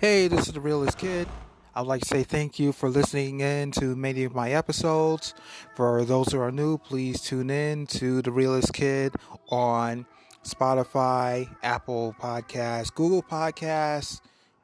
Hey, 0.00 0.28
this 0.28 0.46
is 0.46 0.54
the 0.54 0.60
realest 0.60 0.96
Kid. 0.96 1.26
I 1.74 1.80
would 1.80 1.88
like 1.88 2.02
to 2.02 2.06
say 2.06 2.22
thank 2.22 2.60
you 2.60 2.70
for 2.70 2.88
listening 2.88 3.40
in 3.40 3.72
to 3.72 3.96
many 3.96 4.22
of 4.22 4.32
my 4.32 4.52
episodes. 4.52 5.34
For 5.74 6.04
those 6.04 6.30
who 6.30 6.38
are 6.38 6.52
new, 6.52 6.78
please 6.78 7.20
tune 7.20 7.50
in 7.50 7.88
to 7.88 8.22
the 8.22 8.30
realest 8.30 8.72
Kid 8.72 9.16
on 9.48 10.06
Spotify, 10.44 11.52
Apple 11.64 12.14
Podcasts, 12.20 12.94
Google 12.94 13.24
Podcasts, 13.24 14.20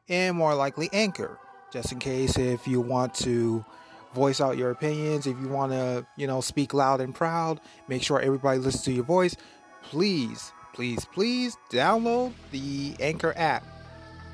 and 0.08 0.36
more 0.36 0.54
likely 0.54 0.88
Anchor. 0.92 1.40
Just 1.72 1.90
in 1.90 1.98
case 1.98 2.38
if 2.38 2.68
you 2.68 2.80
want 2.80 3.12
to 3.14 3.64
voice 4.14 4.40
out 4.40 4.56
your 4.56 4.70
opinions, 4.70 5.26
if 5.26 5.36
you 5.40 5.48
want 5.48 5.72
to, 5.72 6.06
you 6.16 6.28
know, 6.28 6.40
speak 6.40 6.72
loud 6.72 7.00
and 7.00 7.12
proud, 7.12 7.60
make 7.88 8.04
sure 8.04 8.20
everybody 8.20 8.60
listens 8.60 8.84
to 8.84 8.92
your 8.92 9.02
voice. 9.02 9.36
Please, 9.82 10.52
please, 10.74 11.04
please 11.06 11.56
download 11.72 12.34
the 12.52 12.94
Anchor 13.00 13.34
app 13.36 13.64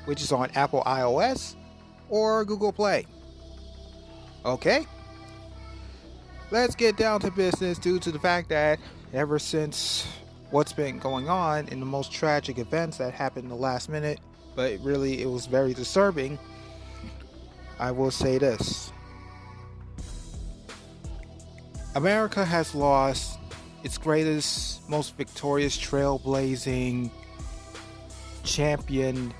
which 0.05 0.21
is 0.21 0.31
on 0.31 0.49
Apple 0.51 0.83
iOS 0.85 1.55
or 2.09 2.45
Google 2.45 2.71
Play. 2.71 3.05
Okay? 4.45 4.85
Let's 6.51 6.75
get 6.75 6.97
down 6.97 7.21
to 7.21 7.31
business 7.31 7.77
due 7.77 7.99
to 7.99 8.11
the 8.11 8.19
fact 8.19 8.49
that 8.49 8.79
ever 9.13 9.39
since 9.39 10.05
what's 10.49 10.73
been 10.73 10.99
going 10.99 11.29
on 11.29 11.67
in 11.69 11.79
the 11.79 11.85
most 11.85 12.11
tragic 12.11 12.59
events 12.59 12.97
that 12.97 13.13
happened 13.13 13.45
in 13.45 13.49
the 13.49 13.55
last 13.55 13.87
minute, 13.87 14.19
but 14.55 14.77
really 14.81 15.21
it 15.21 15.29
was 15.29 15.45
very 15.45 15.73
disturbing, 15.73 16.37
I 17.79 17.91
will 17.91 18.11
say 18.11 18.37
this. 18.37 18.91
America 21.95 22.43
has 22.43 22.75
lost 22.75 23.37
its 23.83 23.97
greatest, 23.97 24.87
most 24.89 25.15
victorious, 25.17 25.77
trailblazing 25.77 27.09
champion 28.43 29.33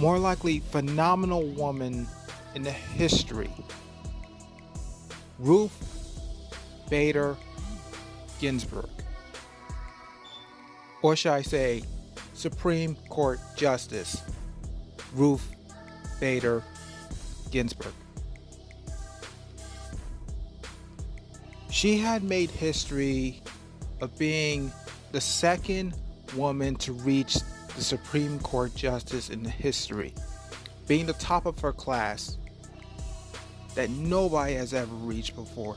more 0.00 0.18
likely 0.18 0.60
phenomenal 0.60 1.46
woman 1.48 2.06
in 2.54 2.62
the 2.62 2.70
history. 2.70 3.50
Ruth 5.38 5.76
Bader 6.88 7.36
Ginsburg. 8.40 8.88
Or 11.02 11.16
should 11.16 11.32
I 11.32 11.42
say, 11.42 11.82
Supreme 12.32 12.96
Court 13.10 13.40
Justice 13.56 14.22
Ruth 15.14 15.46
Bader 16.18 16.64
Ginsburg. 17.50 17.92
She 21.70 21.98
had 21.98 22.22
made 22.22 22.50
history 22.50 23.42
of 24.00 24.16
being 24.18 24.72
the 25.12 25.20
second 25.20 25.94
woman 26.34 26.76
to 26.76 26.92
reach 26.92 27.36
the 27.76 27.82
Supreme 27.82 28.38
Court 28.40 28.74
justice 28.74 29.30
in 29.30 29.42
the 29.42 29.50
history, 29.50 30.14
being 30.86 31.06
the 31.06 31.12
top 31.14 31.46
of 31.46 31.58
her 31.60 31.72
class 31.72 32.36
that 33.74 33.90
nobody 33.90 34.54
has 34.54 34.74
ever 34.74 34.94
reached 34.94 35.36
before. 35.36 35.76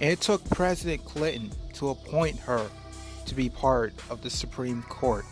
And 0.00 0.10
it 0.10 0.20
took 0.20 0.48
President 0.50 1.04
Clinton 1.04 1.50
to 1.74 1.88
appoint 1.88 2.38
her 2.40 2.68
to 3.26 3.34
be 3.34 3.48
part 3.48 3.92
of 4.10 4.22
the 4.22 4.30
Supreme 4.30 4.82
Court. 4.84 5.24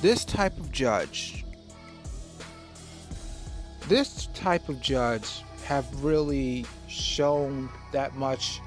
This 0.00 0.24
type 0.24 0.58
of 0.58 0.72
judge, 0.72 1.44
this 3.88 4.28
type 4.34 4.68
of 4.68 4.80
judge 4.80 5.42
have 5.64 5.86
really 6.04 6.66
shown 6.88 7.68
that 7.92 8.16
much 8.16 8.60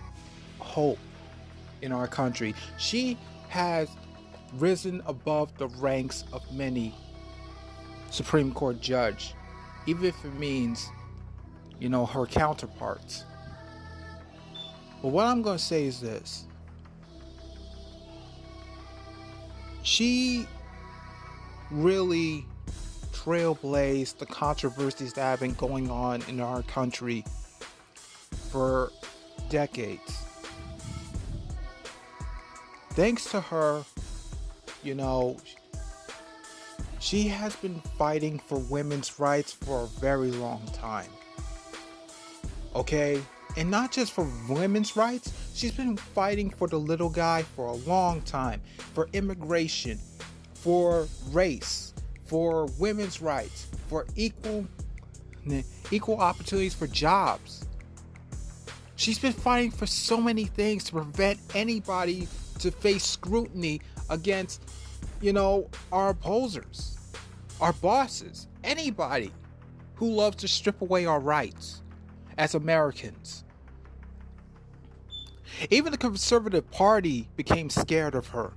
hope 0.59 0.97
in 1.85 1.91
our 1.91 2.07
country. 2.07 2.53
She 2.77 3.17
has 3.47 3.89
risen 4.57 5.01
above 5.05 5.55
the 5.57 5.67
ranks 5.67 6.25
of 6.33 6.41
many 6.51 6.93
Supreme 8.09 8.51
Court 8.51 8.81
judge, 8.81 9.33
even 9.85 10.05
if 10.05 10.25
it 10.25 10.33
means, 10.33 10.89
you 11.79 11.89
know, 11.89 12.05
her 12.05 12.25
counterparts. 12.25 13.23
But 15.01 15.09
what 15.09 15.27
I'm 15.27 15.41
going 15.41 15.57
to 15.57 15.63
say 15.63 15.85
is 15.85 16.01
this. 16.01 16.45
She 19.83 20.47
really 21.69 22.45
trailblazed 23.11 24.17
the 24.17 24.25
controversies 24.25 25.13
that 25.13 25.21
have 25.21 25.39
been 25.39 25.53
going 25.53 25.91
on 25.91 26.23
in 26.27 26.39
our 26.39 26.63
country 26.63 27.23
for 28.51 28.91
decades 29.49 30.24
thanks 32.95 33.25
to 33.31 33.41
her, 33.41 33.83
you 34.83 34.95
know, 34.95 35.37
she 36.99 37.27
has 37.27 37.55
been 37.57 37.81
fighting 37.97 38.39
for 38.39 38.57
women's 38.57 39.19
rights 39.19 39.51
for 39.51 39.83
a 39.83 39.87
very 39.99 40.31
long 40.31 40.65
time. 40.73 41.09
Okay? 42.73 43.21
And 43.57 43.69
not 43.69 43.91
just 43.91 44.13
for 44.13 44.27
women's 44.49 44.95
rights, 44.95 45.31
she's 45.53 45.71
been 45.71 45.97
fighting 45.97 46.49
for 46.49 46.67
the 46.67 46.79
little 46.79 47.09
guy 47.09 47.43
for 47.43 47.67
a 47.67 47.73
long 47.73 48.21
time, 48.21 48.61
for 48.93 49.07
immigration, 49.13 49.99
for 50.53 51.07
race, 51.31 51.93
for 52.25 52.65
women's 52.79 53.21
rights, 53.21 53.67
for 53.87 54.05
equal 54.15 54.65
equal 55.91 56.17
opportunities 56.17 56.73
for 56.73 56.87
jobs. 56.87 57.65
She's 58.95 59.19
been 59.19 59.33
fighting 59.33 59.69
for 59.69 59.85
so 59.85 60.19
many 60.19 60.45
things 60.45 60.85
to 60.85 60.93
prevent 60.93 61.39
anybody 61.53 62.27
to 62.59 62.71
face 62.71 63.03
scrutiny 63.03 63.81
against, 64.09 64.63
you 65.21 65.33
know, 65.33 65.69
our 65.91 66.09
opposers, 66.09 66.97
our 67.61 67.73
bosses, 67.73 68.47
anybody 68.63 69.31
who 69.95 70.11
loves 70.11 70.37
to 70.37 70.47
strip 70.47 70.81
away 70.81 71.05
our 71.05 71.19
rights 71.19 71.81
as 72.37 72.55
Americans. 72.55 73.43
Even 75.69 75.91
the 75.91 75.97
Conservative 75.97 76.69
Party 76.69 77.29
became 77.35 77.69
scared 77.69 78.15
of 78.15 78.27
her. 78.29 78.53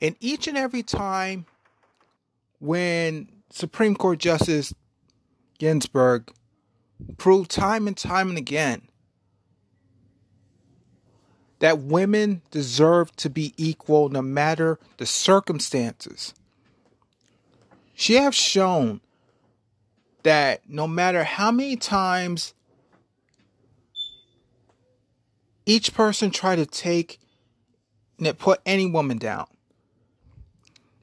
And 0.00 0.16
each 0.20 0.46
and 0.46 0.56
every 0.56 0.82
time 0.82 1.46
when 2.60 3.28
Supreme 3.50 3.96
Court 3.96 4.18
Justice 4.18 4.72
Ginsburg 5.58 6.32
proved 7.18 7.50
time 7.50 7.86
and 7.88 7.96
time 7.96 8.28
and 8.28 8.38
again 8.38 8.88
that 11.62 11.78
women 11.78 12.42
deserve 12.50 13.14
to 13.14 13.30
be 13.30 13.54
equal 13.56 14.08
no 14.08 14.20
matter 14.20 14.80
the 14.96 15.06
circumstances. 15.06 16.34
She 17.94 18.14
has 18.14 18.34
shown 18.34 19.00
that 20.24 20.68
no 20.68 20.88
matter 20.88 21.22
how 21.22 21.52
many 21.52 21.76
times 21.76 22.52
each 25.64 25.94
person 25.94 26.32
try 26.32 26.56
to 26.56 26.66
take 26.66 27.20
and 28.18 28.36
put 28.36 28.60
any 28.66 28.90
woman 28.90 29.18
down, 29.18 29.46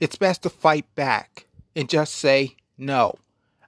it's 0.01 0.17
best 0.17 0.43
to 0.43 0.49
fight 0.49 0.93
back 0.93 1.45
and 1.73 1.87
just 1.87 2.15
say, 2.15 2.57
no, 2.77 3.15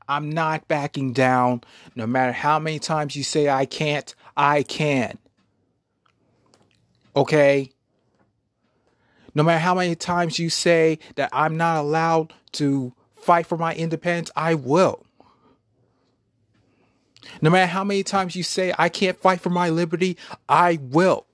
I'm 0.09 0.29
not 0.29 0.67
backing 0.67 1.13
down. 1.13 1.61
No 1.95 2.05
matter 2.05 2.33
how 2.33 2.59
many 2.59 2.79
times 2.79 3.15
you 3.15 3.23
say 3.23 3.47
I 3.47 3.65
can't, 3.65 4.13
I 4.35 4.63
can. 4.63 5.19
Okay? 7.15 7.71
No 9.33 9.43
matter 9.43 9.59
how 9.59 9.75
many 9.75 9.95
times 9.95 10.39
you 10.39 10.49
say 10.49 10.99
that 11.15 11.29
I'm 11.31 11.57
not 11.57 11.77
allowed 11.77 12.33
to 12.53 12.93
fight 13.13 13.45
for 13.45 13.57
my 13.57 13.73
independence, 13.75 14.31
I 14.35 14.55
will. 14.55 15.05
No 17.41 17.49
matter 17.49 17.67
how 17.67 17.83
many 17.83 18.03
times 18.03 18.35
you 18.35 18.43
say 18.43 18.73
I 18.77 18.89
can't 18.89 19.19
fight 19.19 19.39
for 19.39 19.49
my 19.49 19.69
liberty, 19.69 20.17
I 20.49 20.79
will. 20.81 21.27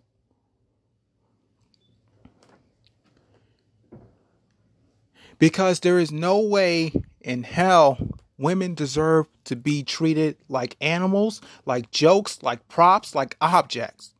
Because 5.40 5.80
there 5.80 6.00
is 6.00 6.12
no 6.12 6.40
way 6.40 6.92
in 7.22 7.44
hell 7.44 7.98
women 8.38 8.74
deserve 8.74 9.28
to 9.46 9.56
be 9.56 9.84
treated 9.84 10.38
like 10.50 10.76
animals, 10.82 11.42
like 11.66 11.92
jokes, 11.92 12.42
like 12.44 12.68
props, 12.68 13.16
like 13.16 13.36
objects. 13.42 14.14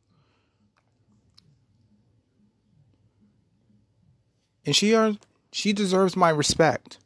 And 4.68 4.76
she 4.76 4.94
earns 4.94 5.16
she 5.50 5.72
deserves 5.72 6.14
my 6.14 6.28
respect. 6.28 6.98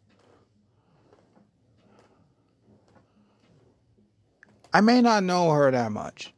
I 4.72 4.80
may 4.80 5.00
not 5.00 5.22
know 5.22 5.52
her 5.52 5.70
that 5.70 5.92
much. 5.92 6.34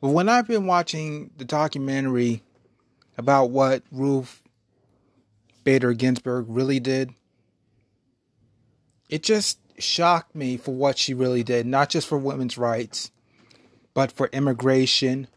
But 0.00 0.08
when 0.08 0.30
I've 0.30 0.48
been 0.48 0.64
watching 0.64 1.32
the 1.36 1.44
documentary 1.44 2.42
about 3.18 3.50
what 3.50 3.82
Ruth 3.92 4.42
Bader 5.64 5.92
Ginsburg 5.92 6.46
really 6.48 6.80
did, 6.80 7.12
it 9.10 9.22
just 9.22 9.58
shocked 9.78 10.34
me 10.34 10.56
for 10.56 10.74
what 10.74 10.96
she 10.96 11.12
really 11.12 11.42
did, 11.42 11.66
not 11.66 11.90
just 11.90 12.08
for 12.08 12.16
women's 12.16 12.56
rights, 12.56 13.10
but 13.92 14.10
for 14.10 14.28
immigration, 14.28 15.28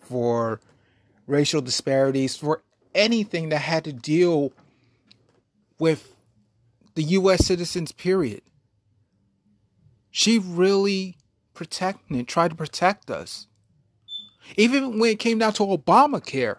for 0.00 0.62
racial 1.26 1.60
disparities, 1.60 2.36
for 2.36 2.62
anything 2.94 3.48
that 3.50 3.58
had 3.58 3.84
to 3.84 3.92
deal 3.92 4.52
with 5.78 6.16
the 6.94 7.02
U.S. 7.02 7.46
citizens, 7.46 7.92
period. 7.92 8.42
She 10.10 10.38
really 10.38 11.16
protected 11.54 12.16
and 12.16 12.28
tried 12.28 12.50
to 12.50 12.54
protect 12.54 13.10
us. 13.10 13.46
Even 14.56 14.98
when 14.98 15.10
it 15.10 15.18
came 15.18 15.38
down 15.38 15.52
to 15.54 15.62
Obamacare, 15.62 16.56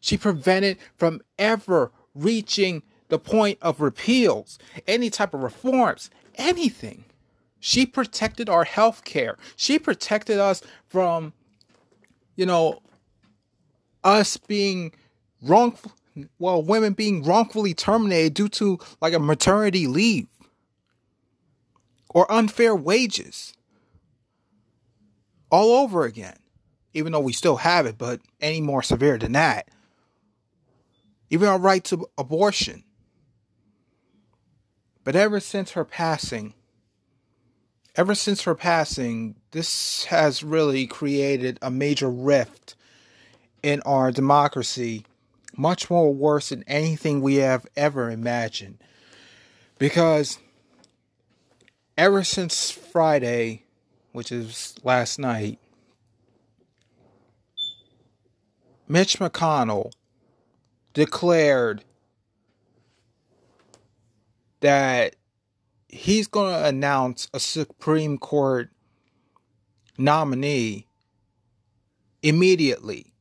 she 0.00 0.16
prevented 0.16 0.78
from 0.96 1.20
ever 1.38 1.92
reaching 2.14 2.82
the 3.08 3.18
point 3.18 3.58
of 3.62 3.80
repeals, 3.80 4.58
any 4.86 5.10
type 5.10 5.34
of 5.34 5.42
reforms, 5.42 6.10
anything. 6.34 7.04
She 7.60 7.86
protected 7.86 8.48
our 8.48 8.64
health 8.64 9.04
care. 9.04 9.36
She 9.56 9.78
protected 9.78 10.38
us 10.38 10.62
from, 10.88 11.32
you 12.34 12.46
know, 12.46 12.80
us 14.02 14.36
being 14.36 14.92
wrongful, 15.42 15.92
well, 16.38 16.62
women 16.62 16.92
being 16.92 17.22
wrongfully 17.22 17.74
terminated 17.74 18.34
due 18.34 18.48
to 18.48 18.78
like 19.00 19.12
a 19.12 19.18
maternity 19.18 19.86
leave 19.86 20.28
or 22.10 22.30
unfair 22.32 22.74
wages 22.74 23.52
all 25.50 25.72
over 25.72 26.04
again. 26.04 26.36
Even 26.94 27.12
though 27.12 27.20
we 27.20 27.34
still 27.34 27.56
have 27.56 27.84
it, 27.84 27.98
but 27.98 28.20
any 28.40 28.62
more 28.62 28.82
severe 28.82 29.18
than 29.18 29.32
that. 29.32 29.68
Even 31.28 31.48
our 31.48 31.58
right 31.58 31.84
to 31.84 32.06
abortion. 32.16 32.84
But 35.04 35.14
ever 35.14 35.38
since 35.38 35.72
her 35.72 35.84
passing, 35.84 36.54
ever 37.96 38.14
since 38.14 38.42
her 38.42 38.54
passing, 38.54 39.36
this 39.50 40.04
has 40.06 40.42
really 40.42 40.86
created 40.86 41.58
a 41.60 41.70
major 41.70 42.10
rift 42.10 42.76
in 43.62 43.82
our 43.82 44.10
democracy, 44.10 45.04
much 45.56 45.90
more 45.90 46.12
worse 46.12 46.50
than 46.50 46.62
anything 46.64 47.20
we 47.20 47.36
have 47.36 47.66
ever 47.76 48.10
imagined. 48.10 48.78
Because 49.78 50.38
ever 51.96 52.24
since 52.24 52.70
Friday, 52.70 53.64
which 54.12 54.32
is 54.32 54.74
last 54.82 55.18
night, 55.18 55.58
Mitch 58.88 59.18
McConnell 59.18 59.90
declared 60.94 61.84
that 64.60 65.16
he's 65.88 66.26
going 66.26 66.52
to 66.52 66.66
announce 66.66 67.28
a 67.34 67.40
Supreme 67.40 68.18
Court 68.18 68.70
nominee 69.98 70.86
immediately. 72.22 73.12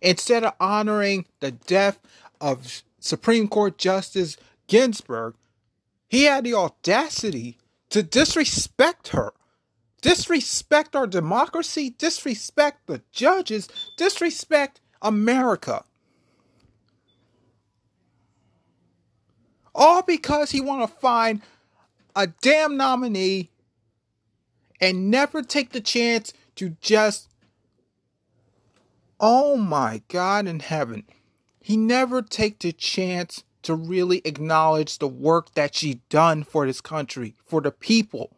Instead 0.00 0.44
of 0.44 0.54
honoring 0.60 1.26
the 1.40 1.50
death 1.50 2.00
of 2.40 2.82
Supreme 2.98 3.48
Court 3.48 3.78
Justice 3.78 4.36
Ginsburg, 4.66 5.34
he 6.08 6.24
had 6.24 6.44
the 6.44 6.54
audacity 6.54 7.58
to 7.90 8.02
disrespect 8.02 9.08
her, 9.08 9.32
disrespect 10.02 10.94
our 10.94 11.06
democracy, 11.06 11.90
disrespect 11.90 12.86
the 12.86 13.02
judges, 13.12 13.68
disrespect 13.96 14.80
America. 15.02 15.84
All 19.74 20.02
because 20.02 20.50
he 20.52 20.60
want 20.60 20.88
to 20.88 20.96
find 21.00 21.42
a 22.14 22.26
damn 22.26 22.76
nominee 22.76 23.50
and 24.80 25.10
never 25.10 25.42
take 25.42 25.72
the 25.72 25.80
chance 25.80 26.32
to 26.56 26.70
just 26.80 27.28
Oh 29.18 29.56
my 29.56 30.02
God 30.08 30.46
in 30.46 30.60
heaven. 30.60 31.04
He 31.60 31.76
never 31.76 32.22
take 32.22 32.58
the 32.58 32.72
chance 32.72 33.42
to 33.62 33.74
really 33.74 34.22
acknowledge 34.24 34.98
the 34.98 35.08
work 35.08 35.54
that 35.54 35.74
she 35.74 36.00
done 36.08 36.44
for 36.44 36.66
this 36.66 36.80
country, 36.80 37.34
for 37.44 37.60
the 37.60 37.72
people, 37.72 38.30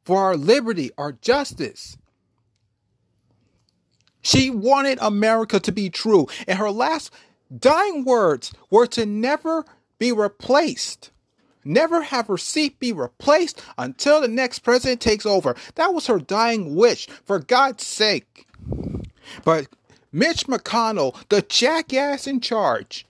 for 0.00 0.18
our 0.18 0.36
liberty, 0.36 0.90
our 0.96 1.12
justice. 1.12 1.96
She 4.20 4.50
wanted 4.50 4.98
America 5.00 5.58
to 5.58 5.72
be 5.72 5.90
true, 5.90 6.28
and 6.46 6.58
her 6.58 6.70
last 6.70 7.12
dying 7.58 8.04
words 8.04 8.52
were 8.70 8.86
to 8.88 9.04
never 9.04 9.64
be 9.98 10.12
replaced. 10.12 11.10
Never 11.64 12.02
have 12.02 12.28
her 12.28 12.38
seat 12.38 12.78
be 12.78 12.92
replaced 12.92 13.62
until 13.78 14.20
the 14.20 14.28
next 14.28 14.60
president 14.60 15.00
takes 15.00 15.26
over. 15.26 15.56
That 15.74 15.94
was 15.94 16.06
her 16.06 16.18
dying 16.18 16.76
wish, 16.76 17.08
for 17.24 17.38
God's 17.40 17.86
sake. 17.86 18.46
But 19.44 19.66
Mitch 20.12 20.46
McConnell, 20.46 21.16
the 21.28 21.42
jackass 21.42 22.26
in 22.26 22.40
charge, 22.40 23.06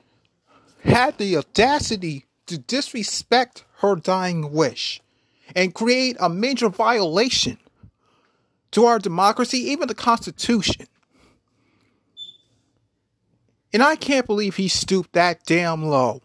had 0.85 1.19
the 1.19 1.37
audacity 1.37 2.27
to 2.47 2.59
disrespect 2.59 3.65
her 3.79 3.97
dying 3.97 4.53
wish 4.53 5.01
and 5.55 5.75
create 5.75 6.17
a 6.21 6.29
major 6.29 6.69
violation 6.69 7.59
to 8.71 8.85
our 8.85 8.99
democracy, 8.99 9.59
even 9.59 9.89
the 9.89 9.95
Constitution. 9.95 10.87
And 13.73 13.83
I 13.83 13.97
can't 13.97 14.27
believe 14.27 14.57
he 14.57 14.69
stooped 14.69 15.13
that 15.13 15.45
damn 15.45 15.85
low. 15.85 16.21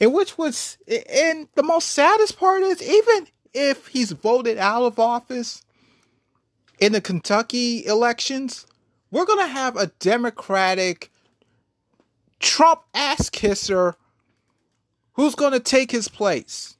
And 0.00 0.12
which 0.14 0.38
was, 0.38 0.78
and 1.08 1.48
the 1.54 1.62
most 1.62 1.90
saddest 1.90 2.38
part 2.38 2.62
is, 2.62 2.82
even 2.82 3.26
if 3.52 3.88
he's 3.88 4.12
voted 4.12 4.58
out 4.58 4.82
of 4.82 4.98
office 4.98 5.62
in 6.78 6.92
the 6.92 7.00
Kentucky 7.00 7.84
elections, 7.86 8.66
we're 9.10 9.26
going 9.26 9.46
to 9.46 9.52
have 9.52 9.76
a 9.76 9.88
Democratic 9.98 11.10
Trump 12.40 12.82
ass 12.94 13.30
kisser 13.30 13.94
who's 15.14 15.34
going 15.34 15.52
to 15.52 15.60
take 15.60 15.90
his 15.90 16.08
place. 16.08 16.76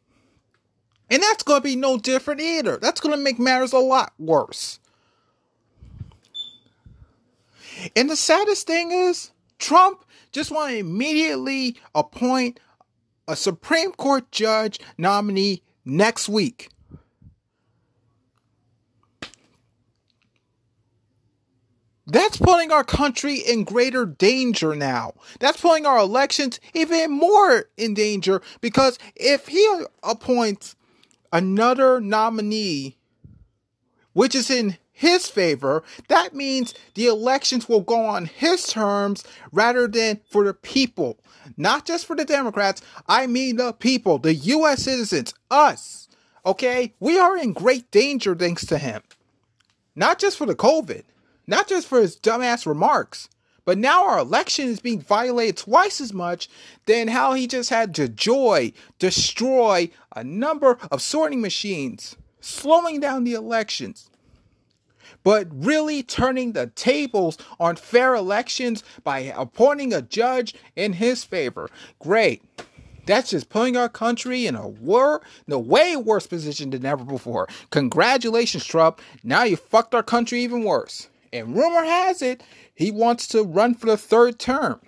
And 1.10 1.22
that's 1.22 1.42
going 1.42 1.60
to 1.60 1.64
be 1.64 1.76
no 1.76 1.98
different 1.98 2.40
either. 2.40 2.78
That's 2.78 3.00
going 3.00 3.14
to 3.14 3.22
make 3.22 3.38
matters 3.38 3.72
a 3.72 3.78
lot 3.78 4.12
worse. 4.18 4.80
And 7.94 8.08
the 8.08 8.16
saddest 8.16 8.66
thing 8.66 8.92
is, 8.92 9.30
Trump 9.58 10.04
just 10.32 10.50
want 10.50 10.70
to 10.70 10.78
immediately 10.78 11.76
appoint 11.94 12.60
a 13.28 13.36
Supreme 13.36 13.92
Court 13.92 14.30
judge 14.30 14.80
nominee 14.96 15.62
next 15.84 16.28
week. 16.28 16.70
That's 22.06 22.36
putting 22.36 22.72
our 22.72 22.82
country 22.82 23.36
in 23.36 23.64
greater 23.64 24.04
danger 24.04 24.74
now. 24.74 25.14
That's 25.38 25.60
putting 25.60 25.86
our 25.86 25.98
elections 25.98 26.58
even 26.74 27.12
more 27.12 27.66
in 27.76 27.94
danger 27.94 28.42
because 28.60 28.98
if 29.14 29.48
he 29.48 29.84
appoints 30.02 30.74
another 31.32 32.00
nominee, 32.00 32.96
which 34.14 34.34
is 34.34 34.50
in 34.50 34.78
his 34.90 35.28
favor, 35.28 35.82
that 36.08 36.34
means 36.34 36.74
the 36.94 37.06
elections 37.06 37.68
will 37.68 37.80
go 37.80 38.04
on 38.04 38.26
his 38.26 38.66
terms 38.66 39.24
rather 39.52 39.86
than 39.86 40.20
for 40.28 40.44
the 40.44 40.54
people. 40.54 41.18
Not 41.56 41.86
just 41.86 42.06
for 42.06 42.16
the 42.16 42.24
Democrats, 42.24 42.82
I 43.08 43.26
mean 43.26 43.56
the 43.56 43.72
people, 43.72 44.18
the 44.18 44.34
U.S. 44.34 44.82
citizens, 44.82 45.34
us. 45.50 46.08
Okay? 46.44 46.94
We 46.98 47.18
are 47.18 47.36
in 47.36 47.52
great 47.52 47.90
danger 47.90 48.34
thanks 48.34 48.66
to 48.66 48.78
him. 48.78 49.02
Not 49.94 50.18
just 50.18 50.38
for 50.38 50.46
the 50.46 50.54
COVID, 50.54 51.04
not 51.52 51.68
just 51.68 51.86
for 51.86 52.00
his 52.00 52.16
dumbass 52.16 52.64
remarks, 52.64 53.28
but 53.66 53.76
now 53.76 54.06
our 54.06 54.18
election 54.18 54.68
is 54.68 54.80
being 54.80 55.02
violated 55.02 55.58
twice 55.58 56.00
as 56.00 56.10
much 56.10 56.48
than 56.86 57.08
how 57.08 57.34
he 57.34 57.46
just 57.46 57.68
had 57.68 57.94
to 57.94 58.08
joy 58.08 58.72
destroy 58.98 59.90
a 60.16 60.24
number 60.24 60.78
of 60.90 61.02
sorting 61.02 61.42
machines, 61.42 62.16
slowing 62.40 63.00
down 63.00 63.24
the 63.24 63.34
elections 63.34 64.08
but 65.24 65.46
really 65.52 66.02
turning 66.02 66.52
the 66.52 66.66
tables 66.68 67.38
on 67.60 67.76
fair 67.76 68.14
elections 68.14 68.82
by 69.04 69.20
appointing 69.20 69.92
a 69.92 70.02
judge 70.02 70.52
in 70.74 70.94
his 70.94 71.22
favor. 71.22 71.68
Great. 72.00 72.42
That's 73.06 73.30
just 73.30 73.48
putting 73.48 73.76
our 73.76 73.88
country 73.88 74.46
in 74.46 74.56
a 74.56 74.66
wor- 74.66 75.22
in 75.46 75.52
a 75.52 75.58
way 75.58 75.96
worse 75.96 76.26
position 76.26 76.70
than 76.70 76.84
ever 76.84 77.04
before. 77.04 77.46
Congratulations, 77.70 78.64
Trump. 78.64 79.00
Now 79.22 79.44
you 79.44 79.56
fucked 79.56 79.94
our 79.94 80.02
country 80.02 80.40
even 80.40 80.64
worse. 80.64 81.08
And 81.32 81.56
rumor 81.56 81.84
has 81.84 82.22
it 82.22 82.42
he 82.74 82.90
wants 82.90 83.26
to 83.28 83.42
run 83.42 83.74
for 83.74 83.86
the 83.86 83.96
third 83.96 84.38
term. 84.38 84.80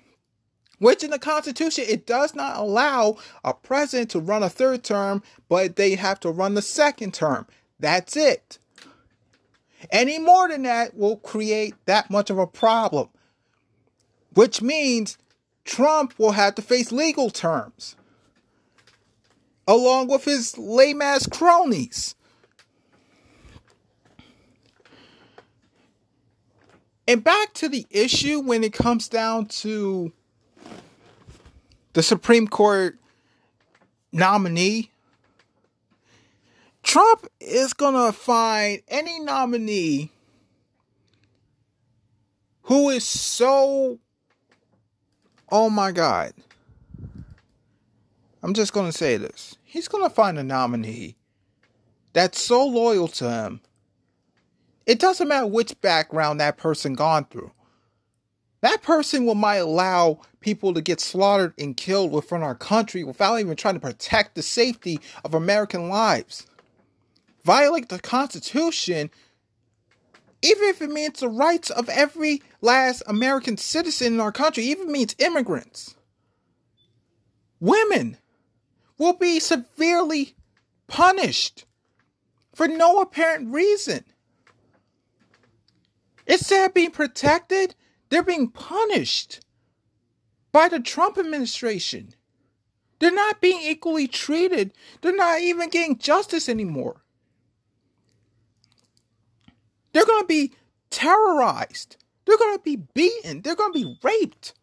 Which 0.79 1.05
in 1.05 1.11
the 1.11 1.19
Constitution, 1.19 1.85
it 1.89 2.07
does 2.07 2.35
not 2.35 2.59
allow 2.59 3.17
a 3.45 3.55
president 3.55 4.11
to 4.11 4.21
run 4.21 4.43
a 4.43 4.51
third 4.51 4.83
term, 4.83 5.23
but 5.49 5.77
they 5.77 5.95
have 5.95 6.21
to 6.21 6.31
run 6.31 6.55
the 6.55 6.63
second 6.63 7.15
term. 7.15 7.47
That's 7.79 8.17
it. 8.17 8.59
Any 9.91 10.19
more 10.19 10.49
than 10.49 10.63
that 10.63 10.97
will 10.97 11.17
create 11.17 11.75
that 11.87 12.11
much 12.11 12.29
of 12.29 12.39
a 12.39 12.47
problem, 12.47 13.09
which 14.35 14.61
means 14.61 15.17
Trump 15.65 16.15
will 16.19 16.33
have 16.33 16.55
to 16.57 16.63
face 16.63 16.91
legal 16.91 17.31
terms 17.31 17.97
along 19.67 20.09
with 20.09 20.25
his 20.25 20.59
lame 20.59 21.03
ass 21.03 21.27
cronies. 21.27 22.15
And 27.07 27.23
back 27.23 27.53
to 27.55 27.69
the 27.69 27.87
issue 27.91 28.41
when 28.41 28.65
it 28.65 28.73
comes 28.73 29.09
down 29.09 29.47
to 29.47 30.13
the 31.93 32.03
Supreme 32.03 32.49
Court 32.49 32.99
nominee. 34.13 34.91
Trump 36.83 37.27
is 37.41 37.73
going 37.73 37.95
to 37.95 38.13
find 38.13 38.83
any 38.89 39.19
nominee 39.21 40.11
who 42.63 42.91
is 42.91 43.05
so, 43.05 43.99
oh 45.51 45.71
my 45.71 45.93
God. 45.93 46.33
I'm 48.43 48.55
just 48.55 48.73
going 48.73 48.91
to 48.91 48.97
say 48.97 49.17
this. 49.17 49.57
He's 49.65 49.89
going 49.89 50.05
to 50.05 50.15
find 50.15 50.39
a 50.39 50.43
nominee 50.43 51.17
that's 52.13 52.41
so 52.41 52.67
loyal 52.67 53.09
to 53.09 53.31
him 53.31 53.61
it 54.87 54.99
doesn't 54.99 55.29
matter 55.29 55.47
which 55.47 55.81
background 55.81 56.41
that 56.41 56.57
person 56.57 56.95
gone 56.95 57.25
through. 57.27 57.51
That 58.61 58.83
person 58.83 59.27
will 59.27 59.35
might 59.35 59.57
allow 59.57 60.21
people 60.41 60.73
to 60.73 60.81
get 60.81 61.01
slaughtered 61.01 61.53
and 61.59 61.77
killed 61.77 62.13
within 62.13 62.43
our 62.43 62.55
country 62.55 63.05
without 63.05 63.39
even 63.39 63.57
trying 63.57 63.75
to 63.75 63.81
protect 63.81 64.35
the 64.35 64.43
safety 64.43 65.01
of 65.23 65.35
American 65.35 65.91
lives. 65.91 66.47
Violate 67.45 67.91
the 67.91 67.99
Constitution, 67.99 69.11
even 70.41 70.69
if 70.69 70.81
it 70.81 70.91
means 70.91 71.21
the 71.21 71.29
rights 71.29 71.69
of 71.69 71.91
every 71.91 72.43
last 72.63 73.03
American 73.07 73.59
citizen 73.59 74.15
in 74.15 74.21
our 74.21 74.33
country, 74.33 74.65
even 74.65 74.91
means 74.91 75.15
immigrants. 75.19 75.95
Women 77.61 78.17
will 78.97 79.13
be 79.13 79.41
severely 79.41 80.35
punished 80.87 81.67
for 82.55 82.69
no 82.69 83.01
apparent 83.01 83.53
reason. 83.53 84.05
Instead 86.27 86.69
of 86.69 86.75
being 86.75 86.91
protected, 86.91 87.75
they're 88.09 88.23
being 88.23 88.49
punished 88.49 89.41
by 90.53 90.69
the 90.69 90.81
Trump 90.81 91.19
administration. 91.19 92.15
They're 92.99 93.13
not 93.13 93.41
being 93.41 93.61
equally 93.63 94.07
treated. 94.07 94.73
They're 95.01 95.15
not 95.15 95.41
even 95.41 95.69
getting 95.69 95.99
justice 95.99 96.49
anymore. 96.49 97.03
They're 99.93 100.07
going 100.07 100.23
to 100.23 100.27
be 100.27 100.53
terrorized. 100.91 101.97
They're 102.25 102.39
going 102.39 102.57
to 102.57 102.63
be 102.63 102.77
beaten. 102.77 103.43
They're 103.43 103.55
going 103.55 103.73
to 103.73 103.79
be 103.79 103.99
raped. 104.03 104.55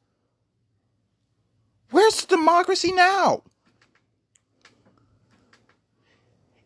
Where's 1.91 2.21
the 2.21 2.37
democracy 2.37 2.91
now? 2.91 3.43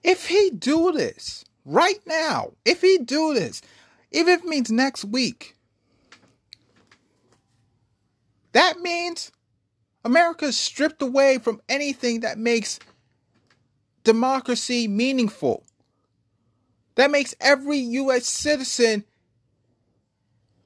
If 0.04 0.28
he 0.28 0.52
do 0.52 0.92
this 0.92 1.44
right 1.66 2.00
now, 2.06 2.54
if 2.64 2.82
he 2.82 3.00
do 3.00 3.34
this, 3.34 3.62
even 4.16 4.34
if 4.34 4.44
it 4.44 4.48
means 4.48 4.72
next 4.72 5.04
week. 5.04 5.56
That 8.54 8.80
means 8.80 9.32
America 10.06 10.46
is 10.46 10.58
stripped 10.58 11.02
away 11.02 11.38
from 11.38 11.62
anything 11.68 12.22
that 12.22 12.38
makes 12.38 12.80
democracy 14.06 14.88
meaningful. 14.88 15.66
That 16.96 17.12
makes 17.12 17.36
every 17.42 17.78
U.S. 17.78 18.26
citizen 18.26 19.04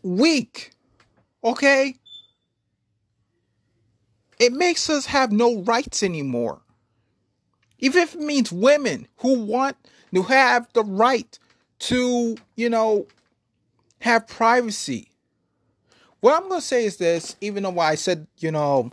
weak. 0.03 0.71
Okay? 1.43 1.95
It 4.37 4.53
makes 4.53 4.87
us 4.91 5.07
have 5.07 5.31
no 5.31 5.63
rights 5.63 6.03
anymore. 6.03 6.61
Even 7.79 8.03
if 8.03 8.13
it 8.13 8.21
means 8.21 8.51
women 8.51 9.07
who 9.17 9.39
want 9.39 9.75
to 10.13 10.21
have 10.21 10.67
the 10.73 10.83
right 10.83 11.39
to, 11.79 12.37
you 12.55 12.69
know, 12.69 13.07
have 14.01 14.27
privacy. 14.27 15.09
What 16.21 16.35
I'm 16.35 16.49
going 16.49 16.61
to 16.61 16.65
say 16.65 16.85
is 16.85 16.97
this, 16.97 17.35
even 17.41 17.63
though 17.63 17.79
I 17.79 17.95
said, 17.95 18.27
you 18.37 18.51
know, 18.51 18.91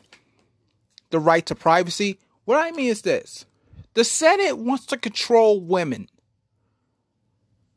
the 1.10 1.18
right 1.18 1.44
to 1.46 1.54
privacy, 1.54 2.18
what 2.44 2.64
I 2.64 2.70
mean 2.72 2.90
is 2.90 3.02
this 3.02 3.44
the 3.94 4.04
Senate 4.04 4.58
wants 4.58 4.86
to 4.86 4.96
control 4.96 5.60
women. 5.60 6.08